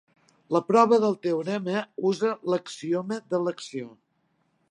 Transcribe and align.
La 0.55 0.61
prova 0.69 0.97
del 1.03 1.17
teorema 1.25 1.83
usa 2.11 2.33
l'axioma 2.53 3.21
d'elecció. 3.35 3.93